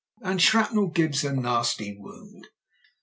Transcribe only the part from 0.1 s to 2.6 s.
And shrapnel gives a nasty wound.